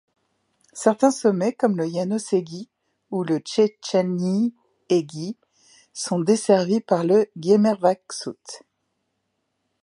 Certains 0.73 1.11
sommets 1.11 1.53
comme 1.53 1.77
le 1.77 1.85
János-hegy 1.85 2.69
ou 3.11 3.23
le 3.23 3.39
Széchenyi-hegy 3.45 5.35
sont 5.93 6.19
desservis 6.21 6.81
par 6.81 7.03
le 7.03 7.27
Gyermekvasút. 7.37 8.63